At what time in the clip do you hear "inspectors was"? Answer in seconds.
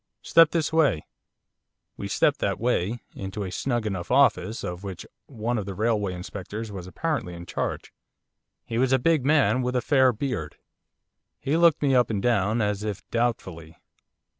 6.15-6.87